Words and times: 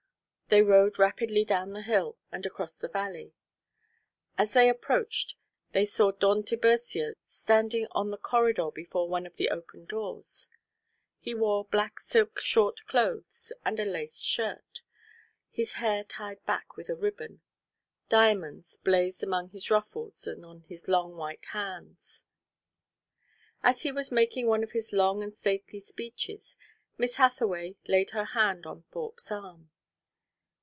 They 0.53 0.61
rode 0.63 0.99
rapidly 0.99 1.45
down 1.45 1.71
the 1.71 1.81
hill 1.81 2.17
and 2.29 2.45
across 2.45 2.77
the 2.77 2.89
valley. 2.89 3.31
As 4.37 4.51
they 4.51 4.67
approached, 4.67 5.35
they 5.71 5.85
saw 5.85 6.11
Don 6.11 6.43
Tiburcio 6.43 7.13
standing 7.25 7.87
on 7.91 8.11
the 8.11 8.17
corridor 8.17 8.69
before 8.69 9.07
one 9.07 9.25
of 9.25 9.37
the 9.37 9.47
open 9.49 9.85
doors. 9.85 10.49
He 11.21 11.33
wore 11.33 11.63
black 11.63 12.01
silk 12.01 12.41
short 12.41 12.85
clothes 12.85 13.53
and 13.63 13.79
a 13.79 13.85
lace 13.85 14.19
shirt, 14.19 14.81
his 15.49 15.75
hair 15.75 16.03
tied 16.03 16.45
back 16.45 16.75
with 16.75 16.89
a 16.89 16.97
ribbon. 16.97 17.39
Diamonds 18.09 18.77
blazed 18.77 19.23
among 19.23 19.51
his 19.51 19.71
ruffles 19.71 20.27
and 20.27 20.43
on 20.45 20.63
his 20.67 20.85
long 20.89 21.15
white 21.15 21.45
hands. 21.53 22.25
As 23.63 23.83
he 23.83 23.91
was 23.93 24.11
making 24.11 24.47
one 24.47 24.65
of 24.65 24.73
his 24.73 24.91
long 24.91 25.23
and 25.23 25.33
stately 25.33 25.79
speeches, 25.79 26.57
Miss 26.97 27.15
Hathaway 27.15 27.77
laid 27.87 28.09
her 28.09 28.25
hand 28.25 28.65
on 28.65 28.83
Thorpe's 28.91 29.31
arm. 29.31 29.69